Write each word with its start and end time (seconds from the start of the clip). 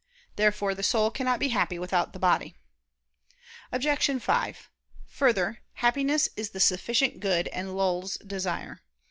Therefore 0.35 0.73
the 0.73 0.81
soul 0.81 1.11
cannot 1.11 1.39
be 1.39 1.49
happy 1.49 1.77
without 1.77 2.11
the 2.11 2.17
body. 2.17 2.55
Obj. 3.71 4.19
5: 4.19 4.69
Further, 5.05 5.61
Happiness 5.73 6.27
is 6.35 6.49
the 6.49 6.59
sufficient 6.59 7.19
good 7.19 7.47
and 7.49 7.77
lulls 7.77 8.17
desire. 8.25 8.81